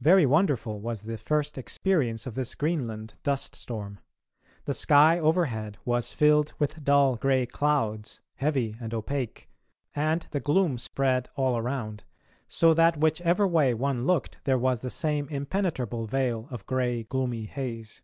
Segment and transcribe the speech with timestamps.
[0.00, 4.00] Very wonderful was the first experience of this Greenland dust storm.
[4.64, 9.50] The sky overhead was filled with dull grey clouds, heavy and opaque,
[9.94, 12.04] and the gloom spread all around,
[12.48, 17.44] so that whichever way one looked there was the same impenetrable veil of grey gloomy
[17.44, 18.00] haze.